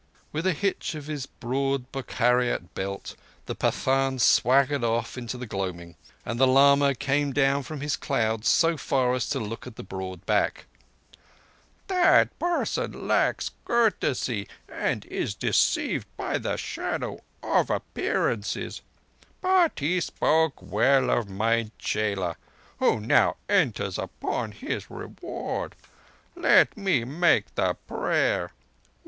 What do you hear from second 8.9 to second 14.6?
as to look at the broad back. "That person lacks courtesy,